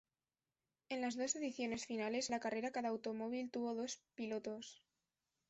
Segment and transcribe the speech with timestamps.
[0.89, 4.81] En las dos ediciones finales, la carrera cada automóvil tuvo dos pilotos.